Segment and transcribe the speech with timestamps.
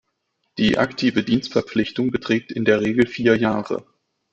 [0.57, 3.85] Die aktive Dienstverpflichtung beträgt in der Regel vier Jahre.